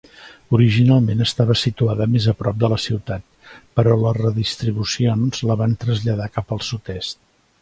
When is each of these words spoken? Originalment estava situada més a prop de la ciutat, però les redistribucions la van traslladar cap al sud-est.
Originalment 0.57 1.19
estava 1.25 1.57
situada 1.63 2.07
més 2.15 2.25
a 2.31 2.33
prop 2.39 2.57
de 2.63 2.71
la 2.73 2.79
ciutat, 2.85 3.27
però 3.81 3.93
les 4.07 4.19
redistribucions 4.23 5.45
la 5.51 5.61
van 5.65 5.77
traslladar 5.85 6.31
cap 6.39 6.57
al 6.59 6.65
sud-est. 6.71 7.23